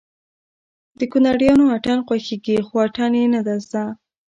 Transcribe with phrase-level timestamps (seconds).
[0.99, 3.83] د کونړيانو اتڼ خوښېږي خو اتڼ يې نه زده